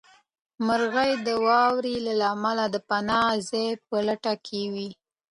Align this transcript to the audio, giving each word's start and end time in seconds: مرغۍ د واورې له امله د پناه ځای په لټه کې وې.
مرغۍ 0.65 1.11
د 1.27 1.27
واورې 1.45 1.95
له 2.19 2.27
امله 2.35 2.65
د 2.71 2.75
پناه 2.89 3.31
ځای 3.49 3.69
په 3.87 3.95
لټه 4.07 4.33
کې 4.45 4.61
وې. 4.73 4.89